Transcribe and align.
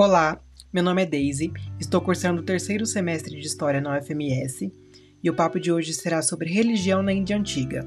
Olá, 0.00 0.40
meu 0.72 0.80
nome 0.80 1.02
é 1.02 1.06
Daisy, 1.06 1.52
estou 1.80 2.00
cursando 2.00 2.40
o 2.40 2.44
terceiro 2.44 2.86
semestre 2.86 3.36
de 3.36 3.44
História 3.44 3.80
na 3.80 3.98
UFMS 3.98 4.72
e 5.20 5.28
o 5.28 5.34
papo 5.34 5.58
de 5.58 5.72
hoje 5.72 5.92
será 5.92 6.22
sobre 6.22 6.48
religião 6.48 7.02
na 7.02 7.12
Índia 7.12 7.36
Antiga. 7.36 7.84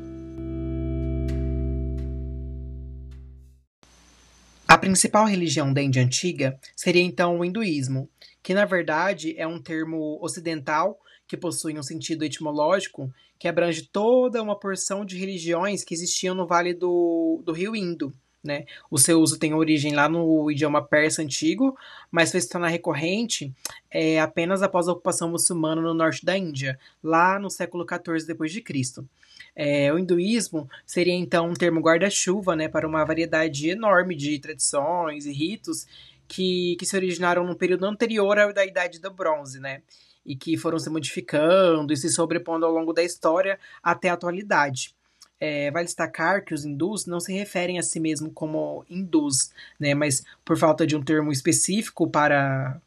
A 4.68 4.78
principal 4.78 5.26
religião 5.26 5.72
da 5.72 5.82
Índia 5.82 6.04
Antiga 6.04 6.60
seria 6.76 7.02
então 7.02 7.40
o 7.40 7.46
hinduísmo, 7.46 8.10
que 8.44 8.54
na 8.54 8.66
verdade 8.66 9.34
é 9.38 9.48
um 9.48 9.58
termo 9.58 10.20
ocidental 10.22 11.00
que 11.26 11.38
possui 11.38 11.80
um 11.80 11.84
sentido 11.84 12.26
etimológico 12.26 13.10
que 13.40 13.48
abrange 13.48 13.84
toda 13.84 14.44
uma 14.44 14.60
porção 14.60 15.06
de 15.06 15.18
religiões 15.18 15.82
que 15.86 15.94
existiam 15.94 16.36
no 16.36 16.46
vale 16.46 16.74
do, 16.74 17.42
do 17.46 17.54
rio 17.54 17.74
Indo, 17.74 18.14
né? 18.44 18.66
O 18.90 18.98
seu 18.98 19.20
uso 19.22 19.38
tem 19.38 19.54
origem 19.54 19.94
lá 19.94 20.10
no 20.10 20.50
idioma 20.52 20.84
persa 20.84 21.22
antigo, 21.22 21.78
mas 22.10 22.32
foi 22.32 22.42
se 22.42 22.50
tornar 22.50 22.70
recorrente 22.70 23.54
é, 23.90 24.20
apenas 24.20 24.62
após 24.62 24.88
a 24.88 24.94
ocupação 24.94 25.30
muçulmana 25.30 25.82
no 25.82 25.94
norte 25.94 26.26
da 26.26 26.38
Índia, 26.38 26.80
lá 27.04 27.38
no 27.40 27.50
século 27.50 27.86
XIV 27.86 28.62
Cristo. 28.62 29.08
É, 29.56 29.92
o 29.94 30.00
hinduísmo 30.00 30.70
seria 30.86 31.14
então 31.14 31.50
um 31.50 31.54
termo 31.54 31.82
guarda-chuva 31.82 32.56
né, 32.56 32.68
para 32.68 32.88
uma 32.88 33.04
variedade 33.04 33.70
enorme 33.70 34.16
de 34.16 34.40
tradições 34.40 35.26
e 35.26 35.32
ritos 35.32 35.86
que, 36.28 36.78
que 36.80 36.86
se 36.86 36.96
originaram 36.96 37.46
no 37.46 37.56
período 37.56 37.86
anterior 37.86 38.40
à 38.40 38.52
da 38.52 38.66
Idade 38.66 39.00
do 39.00 39.12
Bronze, 39.12 39.60
né? 39.60 39.82
E 40.26 40.36
que 40.36 40.56
foram 40.56 40.80
se 40.80 40.90
modificando 40.90 41.92
e 41.92 41.98
se 41.98 42.10
sobrepondo 42.10 42.66
ao 42.66 42.72
longo 42.72 42.94
da 42.94 43.04
história 43.04 43.60
até 43.84 44.08
a 44.08 44.14
atualidade. 44.14 44.96
É, 45.44 45.72
vale 45.72 45.86
destacar 45.86 46.46
que 46.46 46.54
os 46.54 46.64
hindus 46.64 47.08
não 47.08 47.20
se 47.20 47.34
referem 47.34 47.80
a 47.80 47.84
si 47.84 48.00
mesmos 48.00 48.32
como 48.36 48.86
hindus, 48.88 49.50
né, 49.80 49.96
mas 49.96 50.24
por 50.46 50.56
falta 50.56 50.86
de 50.86 50.96
um 50.96 51.02
termo 51.02 51.32
específico 51.32 52.08
para, 52.08 52.80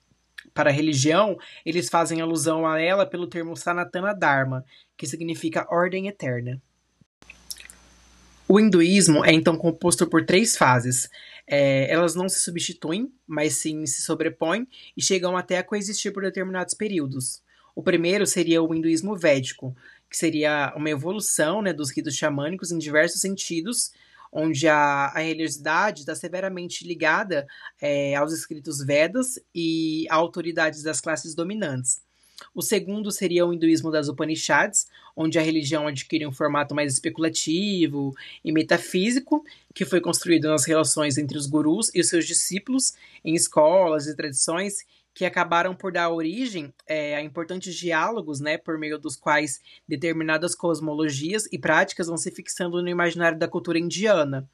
para 0.55 0.70
a 0.70 0.72
religião, 0.72 1.36
eles 1.66 1.88
fazem 1.88 2.20
alusão 2.20 2.64
a 2.64 2.80
ela 2.80 3.05
pelo 3.05 3.27
termo 3.27 3.56
Sanatana 3.56 4.14
Dharma, 4.14 4.64
que 4.97 5.05
significa 5.05 5.66
ordem 5.69 6.06
eterna. 6.06 6.62
O 8.47 8.60
hinduísmo 8.60 9.25
é 9.25 9.32
então 9.32 9.56
composto 9.56 10.06
por 10.06 10.25
três 10.25 10.56
fases. 10.56 11.10
É, 11.47 11.91
elas 11.91 12.14
não 12.14 12.28
se 12.28 12.41
substituem, 12.41 13.12
mas 13.27 13.56
sim 13.56 13.84
se 13.84 14.02
sobrepõem 14.02 14.69
e 14.97 15.02
chegam 15.02 15.36
até 15.36 15.58
a 15.58 15.64
coexistir 15.64 16.12
por 16.12 16.22
determinados 16.22 16.75
períodos. 16.75 17.42
O 17.75 17.82
primeiro 17.82 18.27
seria 18.27 18.62
o 18.62 18.72
hinduísmo 18.72 19.16
védico, 19.16 19.75
que 20.14 20.18
seria 20.18 20.72
uma 20.76 20.88
evolução 20.88 21.60
né, 21.60 21.72
dos 21.72 21.90
ritos 21.90 22.14
xamânicos 22.14 22.70
em 22.70 22.78
diversos 22.78 23.20
sentidos, 23.20 23.90
onde 24.32 24.68
a, 24.68 25.06
a 25.06 25.18
religiosidade 25.18 26.00
está 26.02 26.14
severamente 26.14 26.86
ligada 26.86 27.44
é, 27.82 28.14
aos 28.14 28.32
escritos 28.32 28.78
Vedas 28.78 29.40
e 29.52 30.06
a 30.08 30.14
autoridades 30.14 30.84
das 30.84 31.00
classes 31.00 31.34
dominantes. 31.34 32.00
O 32.54 32.62
segundo 32.62 33.10
seria 33.10 33.44
o 33.44 33.52
hinduísmo 33.52 33.90
das 33.90 34.06
Upanishads, 34.06 34.86
onde 35.16 35.36
a 35.36 35.42
religião 35.42 35.88
adquire 35.88 36.24
um 36.24 36.32
formato 36.32 36.76
mais 36.76 36.92
especulativo 36.92 38.14
e 38.44 38.52
metafísico, 38.52 39.44
que 39.74 39.84
foi 39.84 40.00
construído 40.00 40.46
nas 40.46 40.64
relações 40.64 41.18
entre 41.18 41.36
os 41.36 41.48
gurus 41.48 41.90
e 41.92 42.00
os 42.00 42.08
seus 42.08 42.24
discípulos, 42.24 42.94
em 43.24 43.34
escolas 43.34 44.06
e 44.06 44.14
tradições 44.14 44.76
que 45.14 45.24
acabaram 45.24 45.74
por 45.74 45.92
dar 45.92 46.10
origem 46.10 46.74
é, 46.86 47.14
a 47.14 47.22
importantes 47.22 47.74
diálogos, 47.74 48.40
né, 48.40 48.58
por 48.58 48.76
meio 48.76 48.98
dos 48.98 49.14
quais 49.14 49.60
determinadas 49.86 50.54
cosmologias 50.54 51.46
e 51.52 51.58
práticas 51.58 52.08
vão 52.08 52.16
se 52.16 52.32
fixando 52.32 52.82
no 52.82 52.88
imaginário 52.88 53.38
da 53.38 53.46
cultura 53.46 53.78
indiana. 53.78 54.48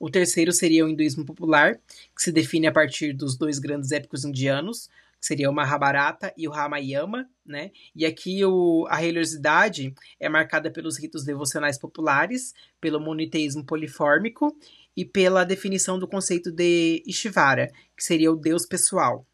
O 0.00 0.10
terceiro 0.10 0.50
seria 0.50 0.84
o 0.84 0.88
hinduísmo 0.88 1.24
popular, 1.24 1.76
que 2.16 2.22
se 2.22 2.32
define 2.32 2.66
a 2.66 2.72
partir 2.72 3.12
dos 3.12 3.36
dois 3.36 3.58
grandes 3.58 3.92
épicos 3.92 4.24
indianos, 4.24 4.88
que 5.20 5.26
seria 5.26 5.50
o 5.50 5.52
Mahabharata 5.52 6.32
e 6.36 6.48
o 6.48 6.50
Ramayana, 6.50 7.28
né? 7.44 7.70
E 7.94 8.06
aqui 8.06 8.42
o, 8.42 8.86
a 8.88 8.96
religiosidade 8.96 9.94
é 10.18 10.28
marcada 10.28 10.70
pelos 10.70 10.98
ritos 10.98 11.22
devocionais 11.22 11.78
populares, 11.78 12.54
pelo 12.80 12.98
moniteísmo 12.98 13.62
polifórmico 13.62 14.56
e 14.96 15.04
pela 15.04 15.44
definição 15.44 15.98
do 15.98 16.08
conceito 16.08 16.50
de 16.50 17.02
Ishvara, 17.06 17.70
que 17.94 18.02
seria 18.02 18.32
o 18.32 18.36
Deus 18.36 18.64
pessoal. 18.64 19.26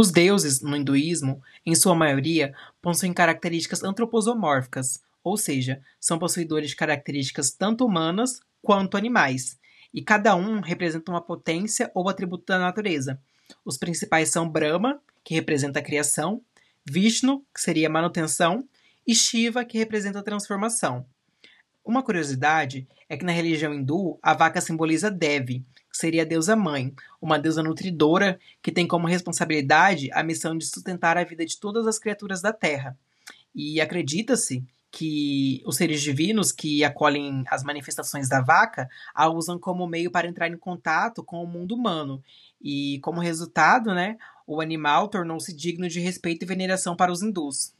Os 0.00 0.10
deuses, 0.10 0.62
no 0.62 0.74
hinduísmo, 0.74 1.42
em 1.66 1.74
sua 1.74 1.94
maioria, 1.94 2.54
possuem 2.80 3.12
características 3.12 3.84
antroposomórficas, 3.84 5.02
ou 5.22 5.36
seja, 5.36 5.82
são 6.00 6.18
possuidores 6.18 6.70
de 6.70 6.76
características 6.76 7.50
tanto 7.50 7.84
humanas 7.84 8.40
quanto 8.62 8.96
animais, 8.96 9.58
e 9.92 10.00
cada 10.00 10.34
um 10.34 10.60
representa 10.60 11.12
uma 11.12 11.20
potência 11.20 11.90
ou 11.94 12.08
atributo 12.08 12.46
da 12.46 12.58
natureza. 12.58 13.20
Os 13.62 13.76
principais 13.76 14.30
são 14.30 14.48
Brahma, 14.48 14.98
que 15.22 15.34
representa 15.34 15.80
a 15.80 15.82
criação, 15.82 16.40
Vishnu, 16.82 17.44
que 17.54 17.60
seria 17.60 17.88
a 17.88 17.92
manutenção, 17.92 18.66
e 19.06 19.14
Shiva, 19.14 19.66
que 19.66 19.76
representa 19.76 20.20
a 20.20 20.22
transformação. 20.22 21.04
Uma 21.84 22.02
curiosidade 22.02 22.86
é 23.08 23.16
que 23.16 23.24
na 23.24 23.32
religião 23.32 23.74
hindu 23.74 24.18
a 24.22 24.34
vaca 24.34 24.60
simboliza 24.60 25.10
Devi, 25.10 25.64
que 25.90 25.96
seria 25.96 26.22
a 26.22 26.26
deusa 26.26 26.54
mãe, 26.54 26.94
uma 27.20 27.38
deusa 27.38 27.62
nutridora 27.62 28.38
que 28.62 28.70
tem 28.70 28.86
como 28.86 29.06
responsabilidade 29.06 30.10
a 30.12 30.22
missão 30.22 30.56
de 30.56 30.66
sustentar 30.66 31.16
a 31.16 31.24
vida 31.24 31.44
de 31.44 31.58
todas 31.58 31.86
as 31.86 31.98
criaturas 31.98 32.40
da 32.40 32.52
terra. 32.52 32.96
E 33.54 33.80
acredita-se 33.80 34.64
que 34.92 35.62
os 35.64 35.76
seres 35.76 36.02
divinos 36.02 36.50
que 36.50 36.82
acolhem 36.82 37.44
as 37.46 37.62
manifestações 37.62 38.28
da 38.28 38.40
vaca 38.40 38.88
a 39.14 39.28
usam 39.28 39.58
como 39.58 39.86
meio 39.86 40.10
para 40.10 40.28
entrar 40.28 40.48
em 40.48 40.56
contato 40.56 41.22
com 41.22 41.42
o 41.42 41.46
mundo 41.46 41.74
humano. 41.74 42.22
E 42.60 42.98
como 43.00 43.20
resultado, 43.20 43.94
né, 43.94 44.18
o 44.46 44.60
animal 44.60 45.08
tornou-se 45.08 45.54
digno 45.54 45.88
de 45.88 46.00
respeito 46.00 46.42
e 46.42 46.46
veneração 46.46 46.96
para 46.96 47.12
os 47.12 47.22
hindus. 47.22 47.72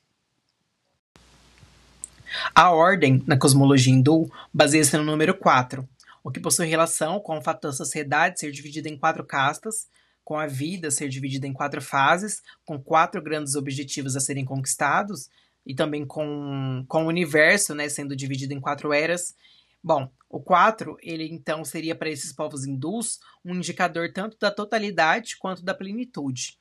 A 2.55 2.71
ordem, 2.71 3.23
na 3.27 3.39
cosmologia 3.39 3.93
hindu, 3.93 4.31
baseia-se 4.53 4.97
no 4.97 5.05
número 5.05 5.37
4, 5.37 5.89
o 6.23 6.31
que 6.31 6.41
possui 6.41 6.67
relação 6.67 7.19
com 7.21 7.39
o 7.39 7.43
fato 7.43 7.63
da 7.63 7.73
sociedade 7.73 8.39
ser 8.39 8.51
dividida 8.53 8.89
em 8.89 8.97
quatro 8.97 9.25
castas, 9.25 9.89
com 10.23 10.39
a 10.39 10.47
vida 10.47 10.91
ser 10.91 11.09
dividida 11.09 11.47
em 11.47 11.53
quatro 11.53 11.81
fases, 11.81 12.43
com 12.65 12.81
quatro 12.81 13.21
grandes 13.23 13.55
objetivos 13.55 14.17
a 14.17 14.21
serem 14.21 14.45
conquistados, 14.45 15.29
e 15.67 15.75
também 15.75 16.07
com, 16.07 16.85
com 16.89 17.05
o 17.05 17.09
universo 17.09 17.75
né, 17.75 17.89
sendo 17.89 18.17
dividido 18.17 18.55
em 18.55 18.61
quatro 18.61 18.93
eras. 18.93 19.35
Bom, 19.83 20.11
o 20.29 20.41
4, 20.41 20.97
ele 21.03 21.29
então 21.29 21.65
seria 21.65 21.95
para 21.95 22.11
esses 22.11 22.33
povos 22.33 22.65
hindus 22.65 23.19
um 23.45 23.55
indicador 23.55 24.13
tanto 24.13 24.39
da 24.39 24.51
totalidade 24.51 25.37
quanto 25.39 25.63
da 25.63 25.75
plenitude. 25.75 26.59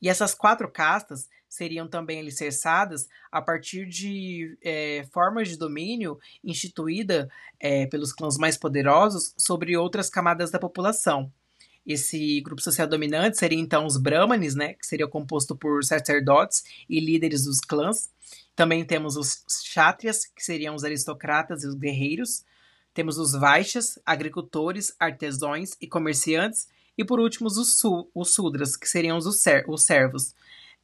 E 0.00 0.08
essas 0.08 0.34
quatro 0.34 0.70
castas 0.70 1.28
seriam 1.54 1.86
também 1.86 2.20
alicerçadas 2.20 3.08
a 3.30 3.40
partir 3.40 3.86
de 3.86 4.58
é, 4.62 5.06
formas 5.12 5.48
de 5.48 5.56
domínio 5.56 6.18
instituída 6.42 7.30
é, 7.60 7.86
pelos 7.86 8.12
clãs 8.12 8.36
mais 8.36 8.56
poderosos 8.56 9.34
sobre 9.38 9.76
outras 9.76 10.10
camadas 10.10 10.50
da 10.50 10.58
população. 10.58 11.32
Esse 11.86 12.40
grupo 12.40 12.62
social 12.62 12.88
dominante 12.88 13.38
seria 13.38 13.58
então 13.58 13.84
os 13.84 13.96
Brahmanes, 13.96 14.54
né, 14.54 14.72
que 14.74 14.86
seria 14.86 15.06
composto 15.06 15.54
por 15.54 15.84
sacerdotes 15.84 16.64
e 16.88 16.98
líderes 16.98 17.44
dos 17.44 17.60
clãs. 17.60 18.10
Também 18.56 18.84
temos 18.84 19.16
os 19.16 19.44
Kshatriyas, 19.46 20.24
que 20.24 20.42
seriam 20.42 20.74
os 20.74 20.82
aristocratas 20.82 21.62
e 21.62 21.66
os 21.66 21.74
guerreiros. 21.74 22.44
Temos 22.94 23.18
os 23.18 23.32
Vaixas, 23.32 23.98
agricultores, 24.06 24.94
artesãos 24.98 25.76
e 25.80 25.86
comerciantes. 25.86 26.68
E 26.96 27.04
por 27.04 27.20
último, 27.20 27.48
os, 27.48 27.78
su 27.78 28.08
os 28.14 28.32
Sudras, 28.32 28.76
que 28.76 28.88
seriam 28.88 29.18
os, 29.18 29.40
ser 29.40 29.64
os 29.68 29.84
servos. 29.84 30.34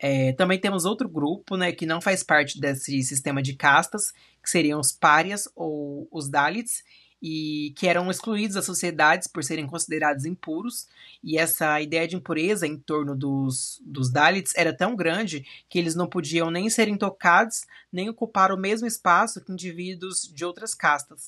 É, 0.03 0.33
também 0.33 0.59
temos 0.59 0.87
outro 0.87 1.06
grupo 1.06 1.59
né, 1.59 1.72
que 1.72 1.84
não 1.84 2.00
faz 2.00 2.22
parte 2.22 2.59
desse 2.59 3.03
sistema 3.03 3.42
de 3.42 3.54
castas, 3.54 4.13
que 4.42 4.48
seriam 4.48 4.80
os 4.80 4.92
párias 4.92 5.47
ou 5.54 6.09
os 6.10 6.27
Dalits, 6.30 6.83
e 7.22 7.75
que 7.77 7.86
eram 7.86 8.10
excluídos 8.10 8.54
das 8.54 8.65
sociedades 8.65 9.28
por 9.28 9.45
serem 9.45 9.66
considerados 9.66 10.25
impuros. 10.25 10.89
E 11.22 11.36
essa 11.36 11.78
ideia 11.78 12.09
de 12.09 12.16
impureza 12.16 12.66
em 12.66 12.78
torno 12.78 13.15
dos, 13.15 13.78
dos 13.84 14.10
Dalits 14.10 14.54
era 14.57 14.75
tão 14.75 14.97
grande 14.97 15.45
que 15.69 15.78
eles 15.78 15.95
não 15.95 16.09
podiam 16.09 16.51
nem 16.51 16.71
serem 16.71 16.97
tocados, 16.97 17.66
nem 17.92 18.09
ocupar 18.09 18.53
o 18.53 18.57
mesmo 18.57 18.86
espaço 18.86 19.45
que 19.45 19.53
indivíduos 19.53 20.22
de 20.22 20.47
outras 20.47 20.75
castas. 20.75 21.27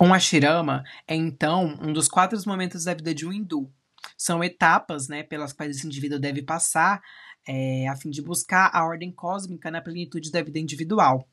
Um 0.00 0.12
ashirama 0.12 0.82
é 1.06 1.14
então 1.14 1.78
um 1.80 1.92
dos 1.92 2.08
quatro 2.08 2.36
momentos 2.44 2.82
da 2.82 2.94
vida 2.94 3.14
de 3.14 3.24
um 3.24 3.32
hindu, 3.32 3.70
são 4.16 4.42
etapas 4.42 5.08
né, 5.08 5.22
pelas 5.22 5.52
quais 5.52 5.76
esse 5.76 5.86
indivíduo 5.86 6.18
deve 6.18 6.42
passar 6.42 7.02
é, 7.46 7.88
a 7.88 7.96
fim 7.96 8.10
de 8.10 8.22
buscar 8.22 8.70
a 8.72 8.84
ordem 8.84 9.10
cósmica 9.10 9.70
na 9.70 9.80
plenitude 9.80 10.30
da 10.30 10.42
vida 10.42 10.58
individual. 10.58 11.26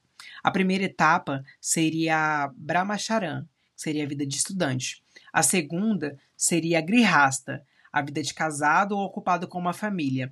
A 0.44 0.52
primeira 0.52 0.84
etapa 0.84 1.44
seria 1.62 2.52
Brahmacharan, 2.56 3.44
que 3.76 3.82
seria 3.82 4.04
a 4.04 4.08
vida 4.08 4.26
de 4.26 4.36
estudante. 4.36 5.04
A 5.32 5.44
segunda 5.44 6.18
seria 6.36 6.82
Grihasta, 6.82 7.64
a 7.92 8.02
vida 8.02 8.22
de 8.22 8.34
casado 8.34 8.98
ou 8.98 9.06
ocupado 9.06 9.48
com 9.48 9.58
uma 9.58 9.74
família. 9.74 10.32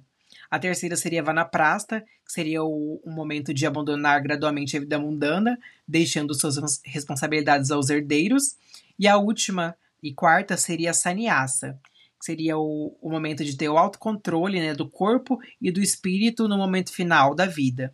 A 0.50 0.60
terceira 0.60 0.96
seria 0.96 1.24
Vanaprasta, 1.24 2.02
que 2.26 2.32
seria 2.32 2.64
o, 2.64 3.02
o 3.04 3.12
momento 3.12 3.54
de 3.54 3.66
abandonar 3.66 4.22
gradualmente 4.22 4.78
a 4.78 4.80
vida 4.80 5.00
mundana, 5.00 5.58
deixando 5.88 6.34
suas 6.34 6.82
responsabilidades 6.86 7.72
aos 7.72 7.90
herdeiros. 7.90 8.56
E 8.98 9.08
a 9.08 9.18
última 9.18 9.76
E 10.02 10.14
quarta 10.14 10.56
seria 10.56 10.92
a 10.92 10.94
sannyasa, 10.94 11.80
que 12.20 12.26
seria 12.26 12.58
o, 12.58 12.98
o 13.02 13.10
momento 13.10 13.44
de 13.44 13.56
ter 13.56 13.70
o 13.70 13.78
autocontrole 13.78 14.60
né, 14.60 14.74
do 14.74 14.90
corpo 14.90 15.38
e 15.62 15.72
do 15.72 15.82
espírito 15.82 16.48
no 16.48 16.58
momento 16.58 16.92
final 16.94 17.36
da 17.36 17.46
vida. 17.46 17.94